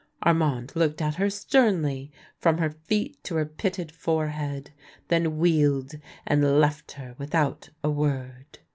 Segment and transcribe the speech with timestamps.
[0.23, 4.71] Armand looked at her sternly, from her feet to her pit ted forehead,
[5.09, 5.93] then wheeled,
[6.25, 8.57] and left her without a word.